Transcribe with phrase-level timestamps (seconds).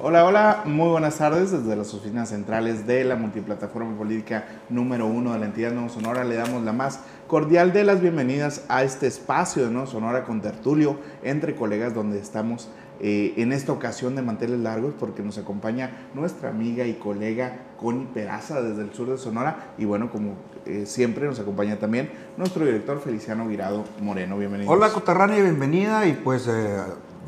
[0.00, 5.32] Hola, hola, muy buenas tardes desde las oficinas centrales de la multiplataforma política número uno
[5.32, 6.22] de la entidad Nuevo Sonora.
[6.22, 10.40] Le damos la más cordial de las bienvenidas a este espacio de Nuevo Sonora con
[10.40, 12.68] tertulio entre colegas donde estamos
[13.00, 18.06] eh, en esta ocasión de manteles largos porque nos acompaña nuestra amiga y colega Connie
[18.14, 20.34] Peraza desde el sur de Sonora y bueno, como
[20.64, 24.38] eh, siempre nos acompaña también nuestro director Feliciano Virado Moreno.
[24.38, 24.70] Bienvenido.
[24.70, 26.76] Hola Cotarrania, bienvenida y pues eh,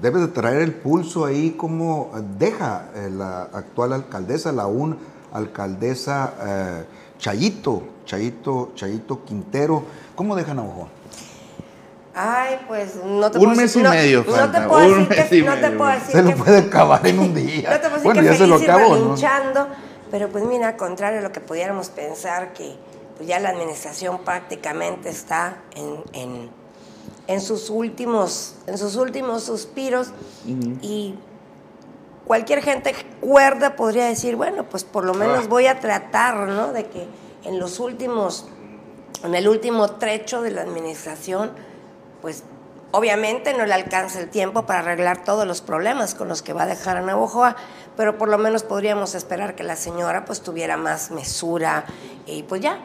[0.01, 4.99] debes de traer el pulso ahí como deja la actual alcaldesa, la un
[5.33, 6.87] alcaldesa
[7.19, 10.89] Chayito, Chayito, Chayito Quintero, ¿cómo deja Navajo?
[12.15, 14.25] Ay, pues no te un mes y medio.
[14.27, 17.19] No, no te puedo decir que, no te puedo decir se lo puede acabar en
[17.19, 17.71] un día.
[17.71, 19.15] no te puedo decir bueno, que ya se lo acabó, ¿no?
[20.11, 22.75] pero pues mira, al contrario a lo que pudiéramos pensar que
[23.17, 26.51] pues ya la administración prácticamente está en, en,
[27.27, 30.09] en sus últimos en sus últimos suspiros
[30.83, 31.15] y
[32.27, 36.73] cualquier gente cuerda podría decir, bueno, pues por lo menos voy a tratar, ¿no?
[36.73, 37.07] De que
[37.45, 38.47] en los últimos
[39.25, 41.51] en el último trecho de la administración
[42.21, 42.45] pues
[42.93, 46.65] obviamente no le alcanza el tiempo para arreglar todos los problemas con los que va
[46.65, 47.57] a dejar a Navojoa,
[47.97, 51.85] pero por lo menos podríamos esperar que la señora pues tuviera más mesura
[52.27, 52.81] y pues ya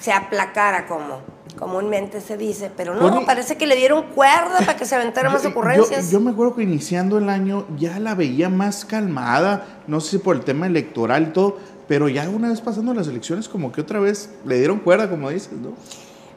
[0.00, 1.20] se aplacara como
[1.58, 5.44] comúnmente se dice, pero no, parece que le dieron cuerda para que se aventara más
[5.44, 6.10] ocurrencias.
[6.10, 10.18] Yo, me acuerdo que iniciando el año ya la veía más calmada, no sé si
[10.18, 11.56] por el tema electoral y todo,
[11.88, 15.30] pero ya una vez pasando las elecciones como que otra vez le dieron cuerda, como
[15.30, 15.72] dices, ¿no?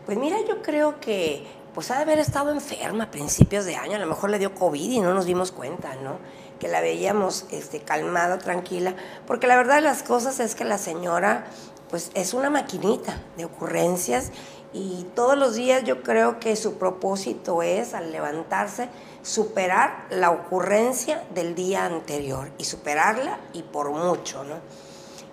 [0.06, 3.96] Pues mira, yo creo que pues ha de haber estado enferma a principios de año,
[3.96, 6.18] a lo mejor le dio COVID y no nos dimos cuenta, ¿no?
[6.60, 10.78] Que la veíamos este, calmada, tranquila, porque la verdad de las cosas es que la
[10.78, 11.46] señora,
[11.90, 14.32] pues es una maquinita de ocurrencias
[14.74, 18.88] y todos los días yo creo que su propósito es, al levantarse,
[19.22, 24.56] superar la ocurrencia del día anterior y superarla y por mucho, ¿no?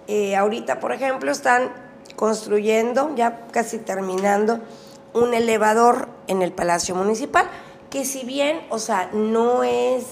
[0.08, 1.70] Eh, ahorita, por ejemplo, están
[2.16, 4.60] construyendo, ya casi terminando,
[5.14, 7.46] un elevador en el Palacio Municipal,
[7.90, 10.04] que si bien, o sea, no es,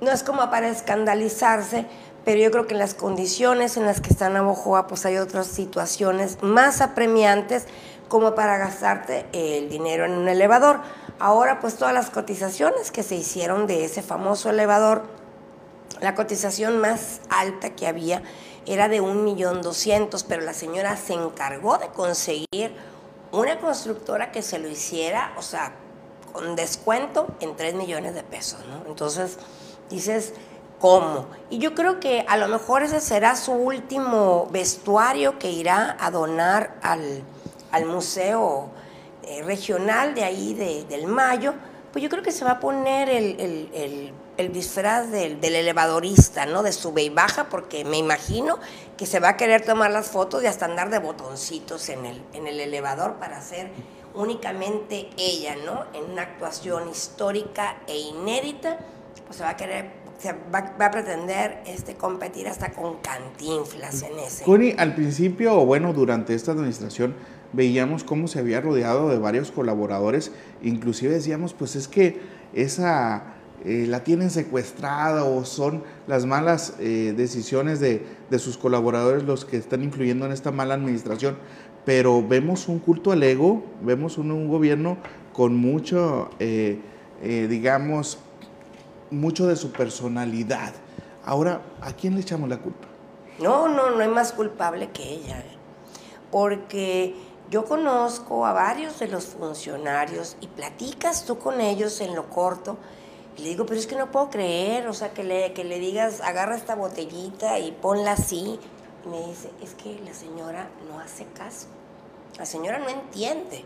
[0.00, 1.86] no es como para escandalizarse,
[2.24, 5.46] pero yo creo que en las condiciones en las que está Navojoa, pues hay otras
[5.46, 7.66] situaciones más apremiantes
[8.08, 10.80] como para gastarte el dinero en un elevador.
[11.18, 15.04] Ahora, pues todas las cotizaciones que se hicieron de ese famoso elevador,
[16.00, 18.22] la cotización más alta que había
[18.66, 22.74] era de un millón doscientos, pero la señora se encargó de conseguir
[23.32, 25.72] una constructora que se lo hiciera, o sea,
[26.32, 28.88] con descuento en 3 millones de pesos, ¿no?
[28.88, 29.38] Entonces,
[29.88, 30.32] dices,
[30.80, 31.26] ¿cómo?
[31.48, 36.10] Y yo creo que a lo mejor ese será su último vestuario que irá a
[36.10, 37.22] donar al,
[37.86, 38.70] museo
[39.22, 40.54] eh, regional de ahí,
[40.88, 41.54] del Mayo,
[41.92, 46.62] pues yo creo que se va a poner el el disfraz del, elevadorista, ¿no?
[46.62, 48.58] De sube y baja, porque me imagino
[48.96, 52.22] que se va a querer tomar las fotos y hasta andar de botoncitos en el,
[52.32, 53.70] en el elevador para ser
[54.14, 55.84] únicamente ella, ¿no?
[55.92, 58.78] En una actuación histórica e inédita,
[59.26, 64.18] pues se va a querer, se va, a pretender este, competir hasta con cantinflas en
[64.18, 64.44] ese.
[64.44, 67.14] Connie, al principio, o bueno, durante esta administración,
[67.52, 70.32] veíamos cómo se había rodeado de varios colaboradores,
[70.62, 72.20] inclusive decíamos, pues es que
[72.52, 78.04] esa eh, la tienen secuestrada o son las malas eh, decisiones de,
[78.38, 81.36] sus colaboradores los que están influyendo en esta mala administración.
[81.84, 84.98] Pero vemos un culto al ego, vemos un, gobierno
[85.32, 86.78] con mucho, eh,
[87.22, 88.18] digamos,
[89.10, 90.72] mucho de su personalidad.
[91.24, 92.88] Ahora, ¿a quién le echamos la culpa?
[93.38, 95.44] No, no, no hay más culpable que ella.
[96.30, 97.14] Porque
[97.50, 102.78] yo conozco a varios de los funcionarios y platicas tú con ellos en lo corto
[103.40, 106.20] le digo, pero es que no puedo creer, o sea, que le, que le digas,
[106.20, 108.58] agarra esta botellita y ponla así.
[109.04, 111.66] Y me dice, es que la señora no hace caso.
[112.38, 113.64] La señora no entiende.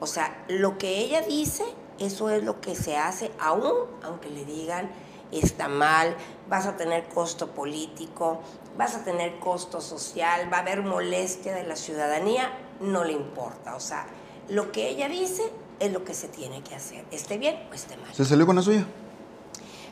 [0.00, 1.64] O sea, lo que ella dice,
[2.06, 4.90] eso es lo que se hace, aún aunque le digan,
[5.32, 6.16] está mal,
[6.48, 8.40] vas a tener costo político,
[8.76, 12.50] vas a tener costo social, va a haber molestia de la ciudadanía,
[12.80, 13.74] no le importa.
[13.74, 14.06] O sea,
[14.48, 15.50] lo que ella dice
[15.80, 18.14] es lo que se tiene que hacer, esté bien o esté mal.
[18.14, 18.86] ¿Se salió con la suya?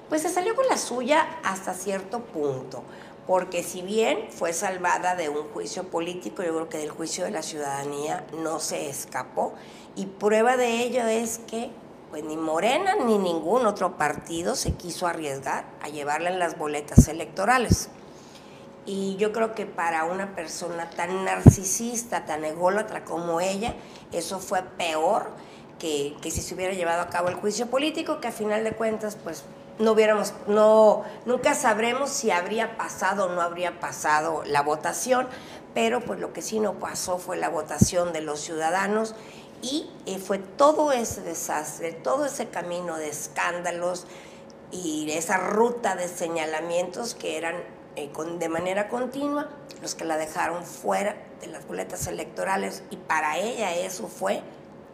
[0.08, 2.82] Pues se salió con la suya hasta cierto punto,
[3.26, 7.30] porque si bien fue salvada de un juicio político, yo creo que del juicio de
[7.30, 9.54] la ciudadanía no se escapó.
[9.94, 11.70] Y prueba de ello es que
[12.10, 17.08] pues ni Morena ni ningún otro partido se quiso arriesgar a llevarla en las boletas
[17.08, 17.88] electorales.
[18.84, 23.74] Y yo creo que para una persona tan narcisista, tan ególatra como ella,
[24.10, 25.30] eso fue peor
[25.78, 28.72] que, que si se hubiera llevado a cabo el juicio político, que a final de
[28.72, 29.44] cuentas, pues
[29.78, 35.26] no hubiéramos, no, nunca sabremos si habría pasado o no habría pasado la votación,
[35.74, 39.14] pero pues lo que sí no pasó fue la votación de los ciudadanos
[39.62, 44.06] y eh, fue todo ese desastre, todo ese camino de escándalos
[44.70, 47.56] y esa ruta de señalamientos que eran
[47.96, 49.48] eh, de manera continua
[49.82, 54.42] los que la dejaron fuera de las boletas electorales y para ella eso fue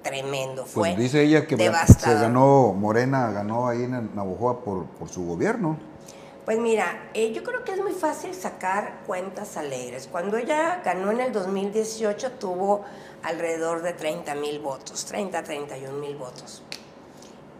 [0.02, 5.08] tremendo, pues fue dice ella que se ganó, Morena ganó ahí en Navojoa por, por
[5.08, 5.76] su gobierno.
[6.46, 10.08] Pues mira, eh, yo creo que es muy fácil sacar cuentas alegres.
[10.10, 12.84] Cuando ella ganó en el 2018 tuvo
[13.24, 16.62] alrededor de 30 mil votos, 30, 31 mil votos.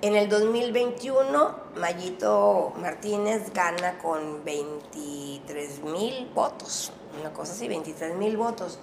[0.03, 8.37] En el 2021, Mayito Martínez gana con 23 mil votos, una cosa así, 23 mil
[8.37, 8.79] votos.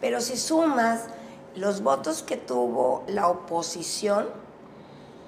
[0.00, 1.08] Pero si sumas
[1.56, 4.30] los votos que tuvo la oposición,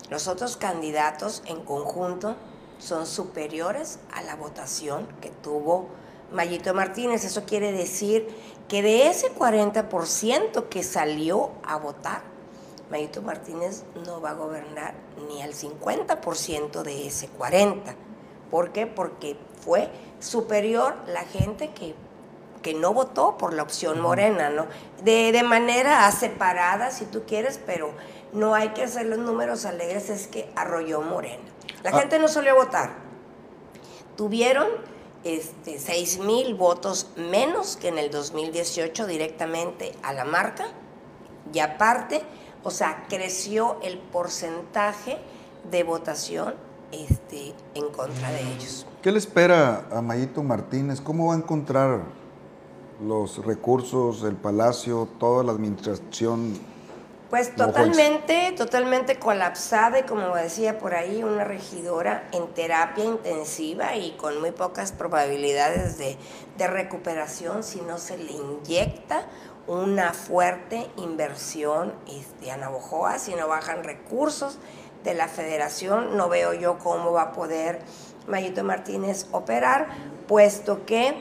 [0.09, 2.37] los otros candidatos en conjunto
[2.85, 5.89] son superiores a la votación que tuvo
[6.33, 7.25] Mayito Martínez.
[7.25, 8.29] Eso quiere decir
[8.69, 12.23] que de ese 40% que salió a votar,
[12.91, 14.95] Mayito Martínez no va a gobernar
[15.29, 17.95] ni al 50% de ese 40%.
[18.51, 18.87] ¿Por qué?
[18.87, 19.89] Porque fue
[20.21, 21.95] superior la gente que,
[22.63, 24.67] que no votó por la opción morena, ¿no?
[25.03, 27.93] De, de manera separada, si tú quieres, pero
[28.33, 31.54] no hay que hacer los números alegres, es que arrolló Morena.
[31.85, 32.01] La ah.
[32.01, 32.91] gente no salió a votar.
[34.17, 34.67] Tuvieron
[35.23, 40.67] este, 6 mil votos menos que en el 2018 directamente a la marca
[41.53, 42.23] y aparte,
[42.63, 45.19] o sea, creció el porcentaje
[45.71, 46.55] de votación
[46.91, 48.87] este, en contra de ellos.
[49.03, 51.01] ¿Qué le espera a Mayito Martínez?
[51.01, 52.03] ¿Cómo va a encontrar
[53.05, 56.59] los recursos, el palacio, toda la administración
[57.35, 64.13] pues totalmente, totalmente colapsada y como decía por ahí, una regidora en terapia intensiva y
[64.13, 66.17] con muy pocas probabilidades de,
[66.69, 69.27] recuperación si no se le inyecta
[69.67, 74.61] una fuerte inversión este, a Navojoa, si no bajan recursos
[75.03, 77.81] de la federación, no veo yo cómo va a poder
[78.29, 79.89] Mayito Martínez operar,
[80.29, 81.17] puesto que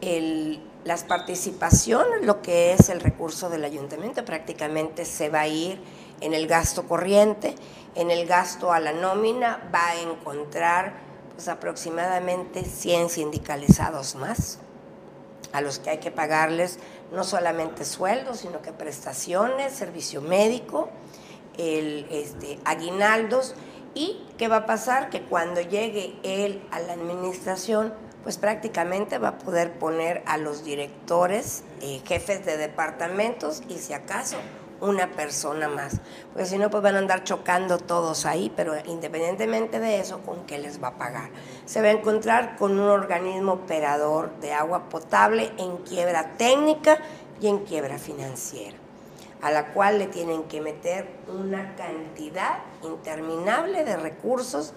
[0.00, 5.80] el, las participaciones, lo que es el recurso del ayuntamiento, prácticamente se va a ir
[6.20, 7.54] en el gasto corriente,
[7.94, 10.94] en el gasto a la nómina, va a encontrar
[11.34, 14.58] pues, aproximadamente 100 sindicalizados más,
[15.52, 16.78] a los que hay que pagarles
[17.12, 20.90] no solamente sueldos, sino que prestaciones, servicio médico,
[21.56, 23.54] el, este, aguinaldos.
[23.94, 25.10] ¿Y qué va a pasar?
[25.10, 27.94] Que cuando llegue él a la administración,
[28.24, 33.92] pues prácticamente va a poder poner a los directores, eh, jefes de departamentos y si
[33.92, 34.38] acaso
[34.80, 36.00] una persona más.
[36.32, 40.44] Porque si no, pues van a andar chocando todos ahí, pero independientemente de eso, ¿con
[40.46, 41.28] qué les va a pagar?
[41.66, 46.98] Se va a encontrar con un organismo operador de agua potable en quiebra técnica
[47.40, 48.76] y en quiebra financiera,
[49.42, 54.72] a la cual le tienen que meter una cantidad interminable de recursos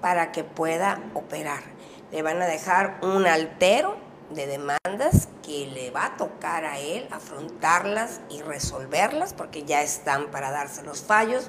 [0.00, 1.79] para que pueda operar
[2.12, 3.96] le van a dejar un altero
[4.30, 10.30] de demandas que le va a tocar a él afrontarlas y resolverlas porque ya están
[10.30, 11.48] para darse los fallos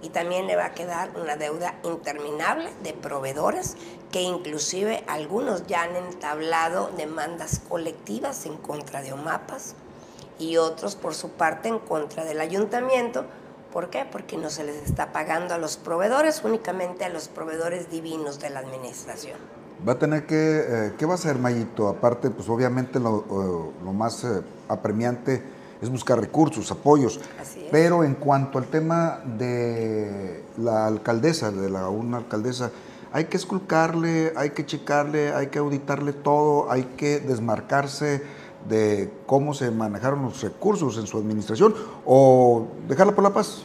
[0.00, 3.76] y también le va a quedar una deuda interminable de proveedores
[4.12, 9.74] que inclusive algunos ya han entablado demandas colectivas en contra de OMAPAS
[10.38, 13.26] y otros por su parte en contra del ayuntamiento.
[13.72, 14.06] ¿Por qué?
[14.10, 18.50] Porque no se les está pagando a los proveedores, únicamente a los proveedores divinos de
[18.50, 19.38] la administración.
[19.86, 21.88] Va a tener que, eh, ¿qué va a hacer Mayito?
[21.88, 25.42] Aparte, pues obviamente lo, lo más eh, apremiante
[25.80, 27.20] es buscar recursos, apoyos.
[27.70, 32.70] Pero en cuanto al tema de la alcaldesa, de la una alcaldesa,
[33.12, 38.22] hay que esculcarle, hay que checarle, hay que auditarle todo, hay que desmarcarse
[38.68, 43.62] de cómo se manejaron los recursos en su administración o dejarla por la paz.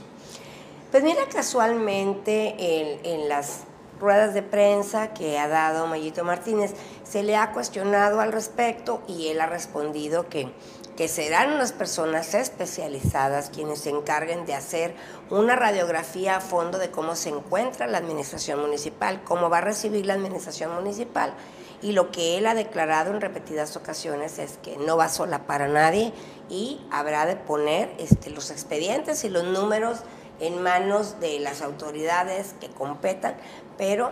[0.91, 2.55] Pues mira, casualmente
[3.03, 3.63] en las
[4.03, 6.73] ruedas de prensa que ha dado Mayito Martínez,
[7.05, 10.51] se le ha cuestionado al respecto y él ha respondido que,
[10.97, 14.93] que serán unas personas especializadas quienes se encarguen de hacer
[15.29, 20.05] una radiografía a fondo de cómo se encuentra la administración municipal, cómo va a recibir
[20.05, 21.33] la administración municipal.
[21.81, 25.69] Y lo que él ha declarado en repetidas ocasiones es que no va sola para
[25.69, 26.11] nadie
[26.49, 29.99] y habrá de poner este, los expedientes y los números
[30.47, 33.35] en manos de las autoridades que competan,
[33.77, 34.11] pero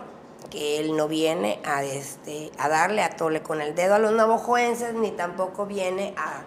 [0.50, 4.12] que él no viene a, este, a darle a tole con el dedo a los
[4.12, 6.42] navajoenses, ni tampoco viene a,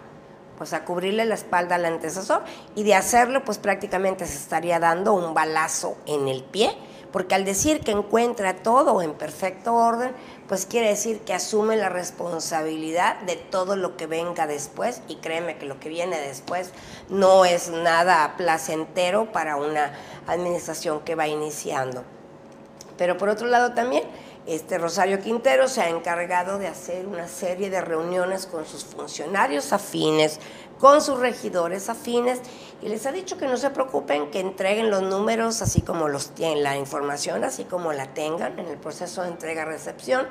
[0.58, 2.42] pues a cubrirle la espalda al antecesor.
[2.74, 6.76] Y de hacerlo pues prácticamente se estaría dando un balazo en el pie,
[7.12, 10.12] porque al decir que encuentra todo en perfecto orden,
[10.48, 15.58] pues quiere decir que asume la responsabilidad de todo lo que venga después y créeme
[15.58, 16.70] que lo que viene después
[17.08, 19.92] no es nada placentero para una
[20.26, 22.04] administración que va iniciando.
[22.96, 24.04] Pero por otro lado también,
[24.46, 29.72] este Rosario Quintero se ha encargado de hacer una serie de reuniones con sus funcionarios
[29.72, 30.38] afines,
[30.78, 32.40] con sus regidores afines,
[32.80, 36.30] y les ha dicho que no se preocupen, que entreguen los números así como los
[36.30, 40.28] tienen, la información así como la tengan en el proceso de entrega-recepción,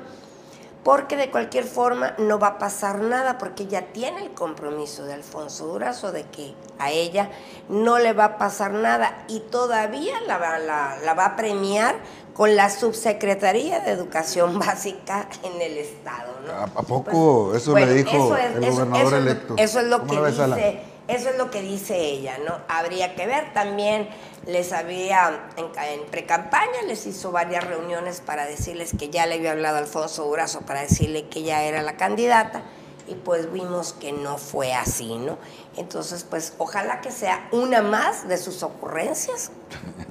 [0.86, 5.16] porque de cualquier forma no va a pasar nada, porque ya tiene el compromiso de
[5.16, 7.32] Alfonso Durazo de que a ella
[7.70, 11.96] no le va a pasar nada y todavía la, la, la va a premiar
[12.36, 16.34] con la Subsecretaría de Educación Básica en el Estado.
[16.46, 16.52] ¿no?
[16.54, 19.32] ¿A, poco Pues, eso bueno, le dijo eso es- el eso- gobernador eso es lo-
[19.32, 19.56] electo?
[19.58, 22.58] Eso es lo ¿Cómo que dice, eso es lo que dice ella, ¿no?
[22.68, 24.10] Habría que ver también,
[24.48, 29.78] les había, en precampaña les hizo varias reuniones para decirles que ya le había hablado
[29.78, 32.64] Alfonso Durazo para decirle que ya era la candidata
[33.08, 35.38] y pues vimos que no fue así, ¿no?
[35.78, 39.52] Entonces, pues ojalá que sea una más de sus ocurrencias,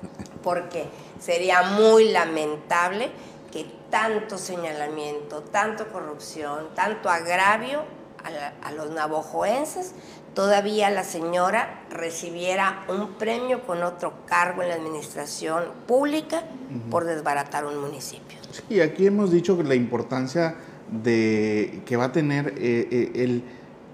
[0.45, 0.85] porque
[1.19, 3.11] sería muy lamentable
[3.51, 7.81] que tanto señalamiento, tanto corrupción, tanto agravio
[8.23, 9.95] a, la- a los navojoenses,
[10.35, 16.43] todavía la señora recibiera un premio con otro cargo en la administración pública
[16.91, 18.39] por desbaratar un municipio.
[18.69, 20.57] Y aquí hemos dicho que la importancia
[20.91, 23.43] de que va a tener eh, eh, el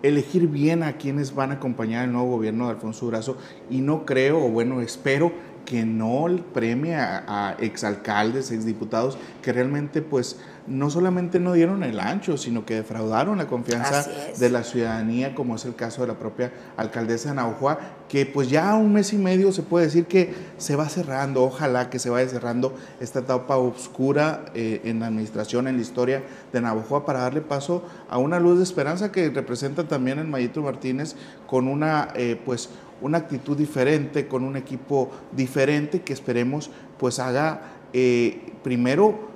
[0.02, 3.37] elegir bien a quienes van a acompañar el nuevo gobierno de Alfonso Durazo
[3.69, 5.30] y no creo, o bueno, espero
[5.64, 12.37] que no premie a, exalcaldes, exdiputados que realmente pues no solamente no dieron el ancho,
[12.37, 14.07] sino que defraudaron la confianza
[14.38, 18.50] de la ciudadanía, como es el caso de la propia alcaldesa de Navajoa, que pues
[18.50, 22.11] ya un mes y medio se puede decir que se va cerrando, ojalá que se
[22.11, 27.21] vaya cerrando esta etapa oscura eh, en la administración, en la historia de Navajoa, para
[27.21, 32.09] darle paso a una luz de esperanza que representa también el Mayito Martínez con una
[32.14, 39.30] eh, pues una actitud diferente, con un equipo diferente que esperemos pues haga eh, primero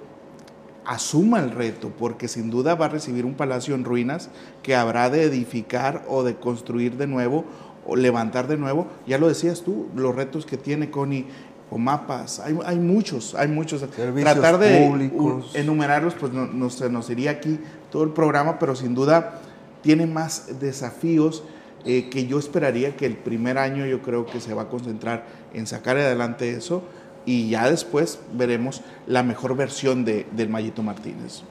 [0.85, 4.28] asuma el reto, porque sin duda va a recibir un palacio en ruinas
[4.62, 7.44] que habrá de edificar o de construir de nuevo
[7.87, 8.87] o levantar de nuevo.
[9.06, 11.26] Ya lo decías tú, los retos que tiene Connie
[11.71, 13.80] o mapas, hay, hay muchos, hay muchos.
[13.80, 15.54] Servicios Tratar de públicos.
[15.54, 17.59] enumerarlos, pues no, no se nos iría aquí
[17.90, 19.40] todo el programa, pero sin duda
[19.83, 21.42] tiene más desafíos
[21.84, 25.24] eh, que yo esperaría que el primer año yo creo que se va a concentrar
[25.52, 26.82] en sacar adelante eso
[27.26, 31.42] y ya después veremos la mejor versión de, del Mayito Martínez.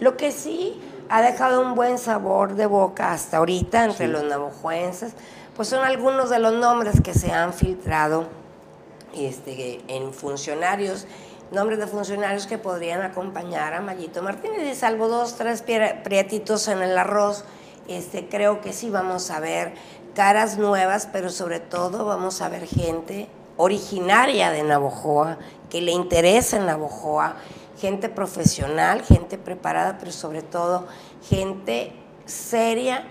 [0.00, 4.12] Lo que sí ha dejado un buen sabor de boca hasta ahorita entre Sí.
[4.12, 5.12] los navajoenses,
[5.56, 8.26] pues son algunos de los nombres que se han filtrado
[9.14, 11.06] este, en funcionarios,
[11.50, 16.66] nombres de funcionarios que podrían acompañar a Mayito Martínez, y salvo dos, tres prie- prietitos
[16.68, 17.44] en el arroz,
[17.88, 19.74] este, creo que sí vamos a ver
[20.14, 25.38] caras nuevas, pero sobre todo vamos a ver gente originaria de Navojoa,
[25.70, 27.36] que le interesa en Navojoa,
[27.78, 30.86] gente profesional, gente preparada, pero sobre todo
[31.28, 31.92] gente
[32.26, 33.04] seria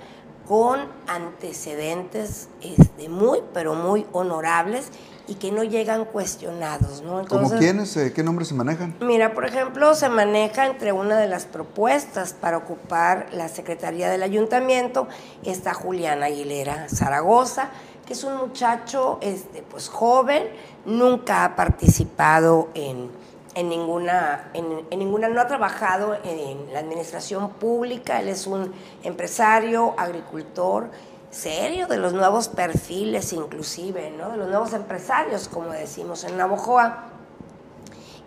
[0.47, 4.91] con antecedentes este, muy, pero muy honorables
[5.27, 7.09] y que no llegan cuestionados, ¿no?
[7.09, 7.95] ¿Cómo Entonces, quiénes?
[7.97, 8.95] eh, ¿Qué nombres se manejan?
[8.99, 14.23] Mira, por ejemplo, se maneja entre una de las propuestas para ocupar la Secretaría del
[14.23, 15.07] Ayuntamiento,
[15.43, 17.69] está Julián Aguilera Zaragoza,
[18.05, 20.43] que es un muchacho este, pues, joven,
[20.85, 23.09] nunca ha participado en,
[23.53, 28.73] en ninguna, en, en ninguna, no ha trabajado en la administración pública, él es un
[29.03, 30.89] empresario, agricultor,
[31.31, 34.29] serio, de los nuevos perfiles inclusive, ¿no?
[34.29, 37.11] de los nuevos empresarios, como decimos en Navojoa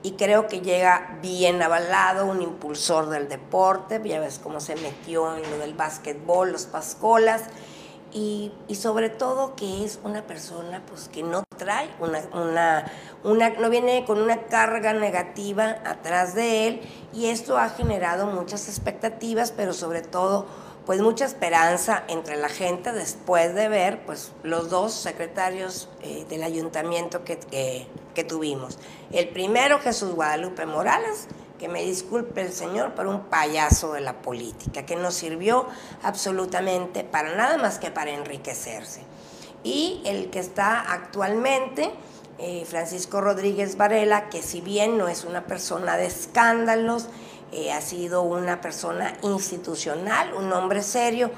[0.04, 5.34] y creo que llega bien avalado, un impulsor del deporte, ya ves cómo se metió
[5.34, 7.44] en lo del básquetbol, los pascolas,
[8.12, 12.92] y, y sobre todo que es una persona pues que no trae una, una,
[13.24, 16.80] una, no viene con una carga negativa atrás de él,
[17.14, 20.46] y esto ha generado muchas expectativas, pero sobre todo
[20.86, 26.42] pues mucha esperanza entre la gente después de ver pues los dos secretarios eh, del
[26.42, 27.38] ayuntamiento que,
[28.14, 28.78] que, tuvimos.
[29.10, 31.26] El primero, Jesús Guadalupe Morales,
[31.58, 35.66] que me disculpe el señor, pero un payaso de la política, que no sirvió
[36.02, 39.02] absolutamente para nada más que para enriquecerse.
[39.62, 41.90] Y el que está actualmente,
[42.38, 47.08] eh, Francisco Rodríguez Varela, que si bien no es una persona de escándalos,
[47.54, 51.30] eh, ha sido una persona institucional, un hombre serio,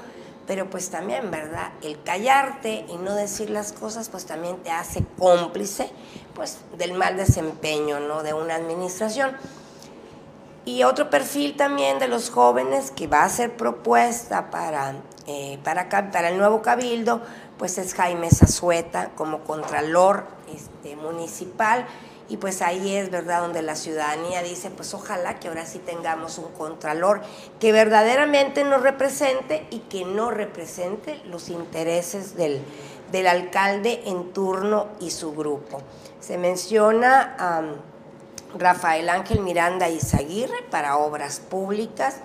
[0.47, 1.73] pero pues también, ¿verdad?
[1.83, 5.91] El callarte y no decir las cosas, pues también te hace cómplice,
[6.33, 8.23] pues, del mal desempeño, ¿no?
[8.23, 9.37] De una administración.
[10.65, 14.95] Y otro perfil también de los jóvenes que va a ser propuesta para,
[15.27, 17.21] eh, para, para el nuevo cabildo,
[17.59, 21.85] pues es Jaime Zazueta como contralor este, municipal
[22.29, 26.37] y pues ahí es, ¿verdad?, donde la ciudadanía dice, pues ojalá que ahora sí tengamos
[26.37, 27.21] un contralor
[27.59, 32.61] que verdaderamente nos represente y que no represente los intereses del,
[33.11, 35.81] del alcalde en turno y su grupo.
[36.19, 37.61] Se menciona a
[38.57, 42.17] Rafael Ángel Miranda Izaguirre para obras públicas,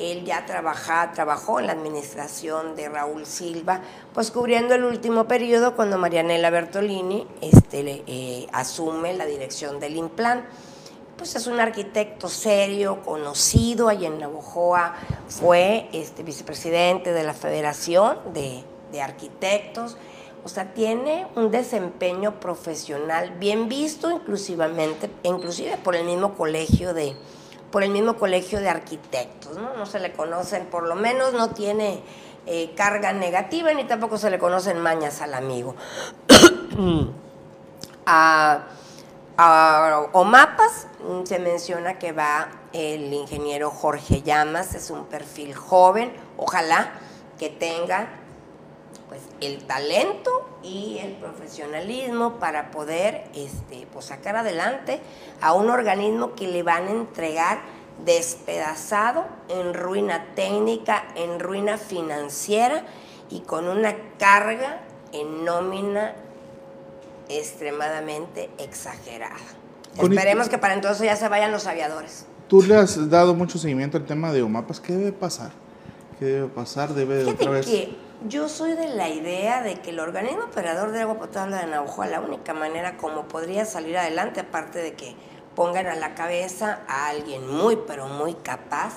[0.00, 3.82] él ya trabaja, trabajó en la administración de Raúl Silva,
[4.14, 10.44] pues cubriendo el último periodo cuando Marianela Bertolini este, eh, asume la dirección del Implan.
[11.16, 14.94] Pues es un arquitecto serio, conocido, allá en Navojoa
[15.28, 19.98] fue este, vicepresidente de la Federación de, de Arquitectos,
[20.42, 27.14] o sea, tiene un desempeño profesional bien visto, inclusivamente, inclusive por el mismo colegio de,
[27.70, 29.74] por el mismo colegio de arquitectos, ¿no?
[29.74, 32.02] No se le conocen, por lo menos no tiene
[32.46, 35.74] eh, carga negativa ni tampoco se le conocen mañas al amigo.
[38.06, 38.64] a,
[39.36, 46.12] a Omapas mm, se menciona que va el ingeniero Jorge Llamas, es un perfil joven,
[46.36, 46.92] ojalá
[47.38, 48.19] que tenga
[49.10, 50.30] pues el talento
[50.62, 55.00] y el profesionalismo para poder este, pues, sacar adelante
[55.40, 57.58] a un organismo que le van a entregar
[58.04, 62.84] despedazado, en ruina técnica, en ruina financiera
[63.30, 64.80] y con una carga
[65.12, 66.14] en nómina
[67.28, 69.34] extremadamente exagerada.
[70.00, 72.26] Esperemos que para entonces ya se vayan los aviadores.
[72.46, 74.78] Tú le has dado mucho seguimiento al tema de OMAPAS.
[74.78, 75.50] ¿Qué debe pasar?
[76.20, 76.94] ¿Qué debe pasar?
[76.94, 77.66] ¿Debe de otra vez?
[78.28, 82.04] Yo soy de la idea de que el organismo operador de agua potable de Navajo,
[82.04, 85.16] la única manera como podría salir adelante, aparte de que
[85.56, 88.92] pongan a la cabeza a alguien muy, pero muy capaz,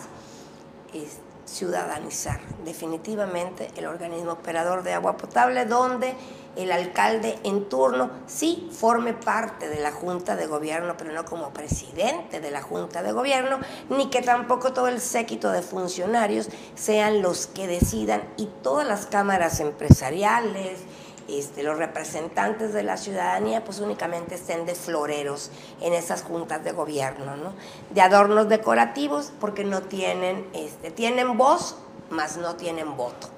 [0.93, 6.15] es ciudadanizar definitivamente el organismo operador de agua potable, donde
[6.55, 11.51] el alcalde en turno sí forme parte de la Junta de Gobierno, pero no como
[11.51, 17.21] presidente de la Junta de Gobierno, ni que tampoco todo el séquito de funcionarios sean
[17.21, 20.79] los que decidan y todas las cámaras empresariales,
[21.27, 26.73] este, los representantes de la ciudadanía pues únicamente estén de floreros en esas juntas de
[26.73, 27.53] gobierno, ¿no?
[27.91, 31.77] de adornos decorativos porque no tienen, este, tienen voz,
[32.09, 33.32] mas no tienen voto.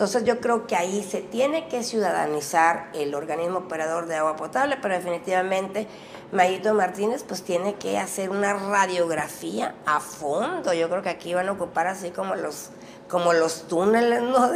[0.00, 4.78] Entonces yo creo que ahí se tiene que ciudadanizar el organismo operador de agua potable,
[4.80, 5.86] pero definitivamente
[6.32, 10.72] Mayito Martínez pues tiene que hacer una radiografía a fondo.
[10.72, 12.70] Yo creo que aquí van a ocupar así como los,
[13.10, 14.50] como los túneles, ¿no?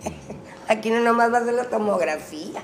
[0.68, 2.62] aquí no nomás va a ser la tomografía.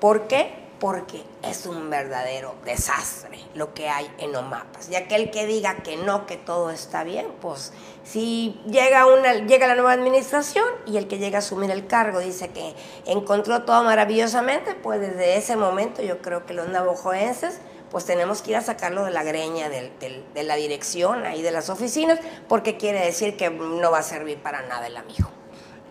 [0.00, 0.61] ¿Por qué?
[0.82, 4.90] Porque es un verdadero desastre lo que hay en OMAPAS.
[4.90, 9.68] Y aquel que diga que no, que todo está bien, pues si llega, una, llega
[9.68, 12.74] la nueva administración y el que llega a asumir el cargo dice que
[13.06, 17.60] encontró todo maravillosamente, pues desde ese momento yo creo que los navajoenses
[17.92, 21.70] pues tenemos que ir a sacarlo de la greña de la dirección, ahí de las
[21.70, 22.18] oficinas,
[22.48, 25.28] porque quiere decir que no va a servir para nada el amigo.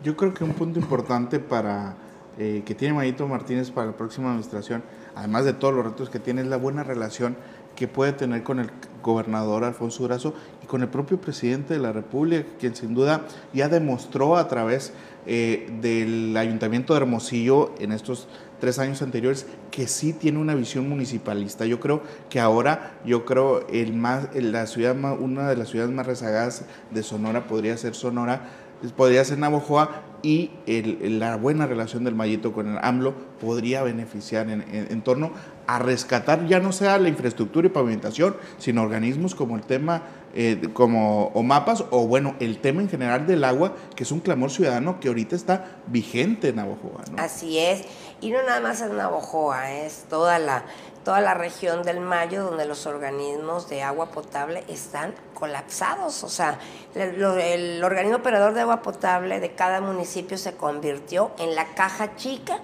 [0.04, 1.96] Yo creo que un punto importante para
[2.38, 4.84] eh, que tiene Mayito Martínez para la próxima administración,
[5.16, 7.36] además de todos los retos que tiene, es la buena relación
[7.76, 8.70] que puede tener con el
[9.02, 13.70] gobernador Alfonso Durazo y con el propio presidente de la República, quien sin duda ya
[13.70, 14.94] demostró a través
[15.26, 18.28] eh, del ayuntamiento de Hermosillo en estos
[18.60, 21.66] tres años anteriores que sí tiene una visión municipalista.
[21.66, 26.06] Yo creo que ahora, yo creo el más, la ciudad una de las ciudades más
[26.06, 28.50] rezagadas de Sonora podría ser Sonora,
[28.96, 35.02] podría ser Navojoa y la buena relación del Mayito con el AMLO podría beneficiar en,
[35.02, 35.32] torno
[35.68, 40.04] a rescatar ya no sea la infraestructura y pavimentación, sino organismos como el tema,
[40.36, 44.20] eh, como o mapas, o bueno, el tema en general del agua, que es un
[44.20, 47.04] clamor ciudadano que ahorita está vigente en Navojoa.
[47.18, 47.84] Así es,
[48.20, 50.66] y no nada más en Navojoa, es toda la
[51.04, 56.24] toda la región del Mayo donde los organismos de agua potable están colapsados.
[56.24, 56.60] O sea,
[56.96, 62.60] el, organismo operador de agua potable de cada municipio se convirtió en la caja chica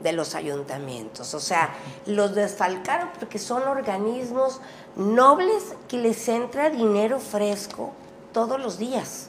[0.00, 1.34] de los ayuntamientos.
[1.34, 1.74] O sea,
[2.06, 4.60] los desfalcaron porque son organismos
[4.96, 7.92] nobles que les entra dinero fresco
[8.32, 9.28] todos los días.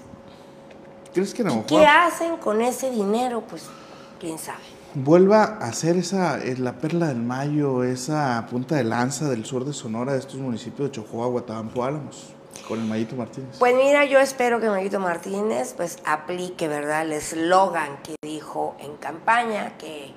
[1.14, 3.42] ¿Crees que ¿Qué hacen con ese dinero?
[3.42, 3.64] Pues
[4.20, 9.30] quién sabe vuelva a ser esa, eh, la perla del Mayo, esa punta de lanza
[9.30, 12.34] del sur de Sonora, de estos municipios de Chojoa, Guatabampo, Álamos.
[12.68, 13.58] con el Mayito Martínez?
[13.60, 18.96] Pues mira, yo espero que Mayito Martínez pues aplique, ¿verdad?, el eslogan que dijo en
[18.98, 20.14] campaña, que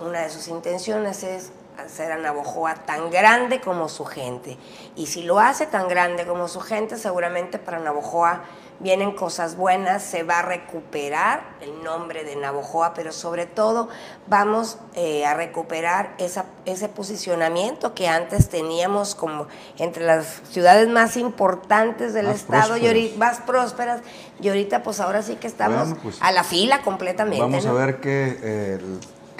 [0.00, 4.56] una de sus intenciones es hacer a Navojoa tan grande como su gente.
[4.96, 8.42] Y si lo hace tan grande como su gente, seguramente para Navojoa
[8.80, 13.88] vienen cosas buenas, se va a recuperar el nombre de Navojoa, pero sobre todo
[14.26, 19.46] vamos eh, a recuperar esa, ese posicionamiento que antes teníamos como
[19.78, 24.00] entre las ciudades más importantes del estado y ahorita, más prósperas,
[24.40, 27.42] y ahorita pues ahora sí que estamos pues, a la fila completamente.
[27.42, 28.78] Vamos a ver qué,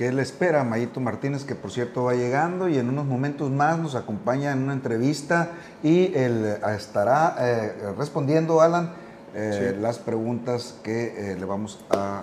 [0.01, 3.51] qué le espera a Mayito Martínez, que por cierto va llegando y en unos momentos
[3.51, 5.51] más nos acompaña en una entrevista
[5.83, 8.95] y él estará eh, respondiendo, Alan,
[9.35, 12.23] eh, las preguntas que eh, le vamos a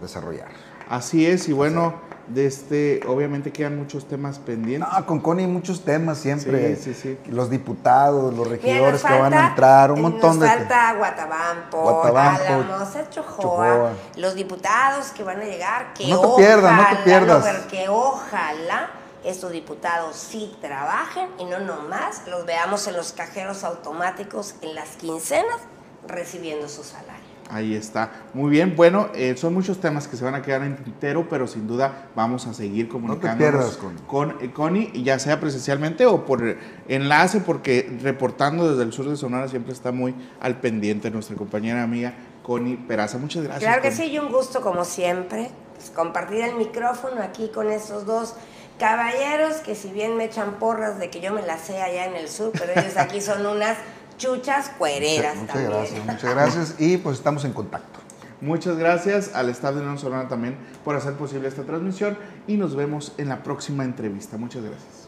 [0.00, 0.48] desarrollar.
[0.88, 1.94] Así es, y bueno,
[2.34, 4.88] de este, obviamente quedan muchos temas pendientes.
[4.92, 6.76] No, con Connie muchos temas siempre.
[6.76, 7.30] Sí, sí, sí.
[7.30, 13.10] Los diputados, los regidores que van a entrar, un montón nos falta Guatabampo, Guatabampo Álamos,
[13.10, 17.58] Chojoa, los diputados que van a llegar, que no te pierdas, no te pierdas.
[17.70, 18.90] que ojalá
[19.24, 24.90] estos diputados sí trabajen y no nomás los veamos en los cajeros automáticos en las
[24.96, 25.58] quincenas
[26.06, 27.21] recibiendo su salario.
[27.52, 28.10] Ahí está.
[28.32, 28.74] Muy bien.
[28.74, 32.08] Bueno, eh, son muchos temas que se van a quedar en tintero, pero sin duda
[32.16, 36.56] vamos a seguir comunicándonos con eh, Connie, ya sea presencialmente o por
[36.88, 41.82] enlace, porque reportando desde el sur de Sonora siempre está muy al pendiente nuestra compañera
[41.82, 43.18] amiga Connie Peraza.
[43.18, 43.62] Muchas gracias.
[43.62, 48.06] Claro que sí, y un gusto como siempre pues, compartir el micrófono aquí con esos
[48.06, 48.34] dos
[48.78, 52.16] caballeros que si bien me echan porras de que yo me la sé allá en
[52.16, 53.76] el sur, pero ellos aquí son unas
[54.22, 55.36] chuchas cuereras.
[55.36, 57.98] Muchas, gracias, muchas gracias y pues estamos en contacto.
[58.40, 62.74] Muchas gracias al staff de Unión Sonora también por hacer posible esta transmisión y nos
[62.74, 64.36] vemos en la próxima entrevista.
[64.36, 65.01] Muchas gracias.